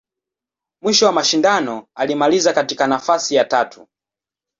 Mwisho 0.83 1.05
wa 1.05 1.11
mashindano, 1.11 1.87
alimaliza 1.95 2.53
katika 2.53 2.87
nafasi 2.87 3.35
ya 3.35 3.45
tatu. 3.45 3.87